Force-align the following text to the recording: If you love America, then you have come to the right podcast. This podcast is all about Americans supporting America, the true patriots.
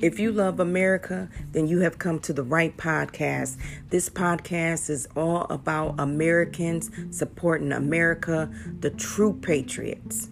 If 0.00 0.18
you 0.18 0.32
love 0.32 0.60
America, 0.60 1.28
then 1.52 1.66
you 1.66 1.80
have 1.80 1.98
come 1.98 2.20
to 2.20 2.32
the 2.32 2.42
right 2.42 2.74
podcast. 2.76 3.56
This 3.90 4.08
podcast 4.08 4.88
is 4.88 5.06
all 5.14 5.46
about 5.50 5.96
Americans 5.98 6.90
supporting 7.10 7.72
America, 7.72 8.50
the 8.80 8.90
true 8.90 9.34
patriots. 9.34 10.30